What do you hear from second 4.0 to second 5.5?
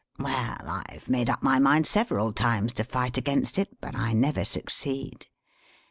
never succeed.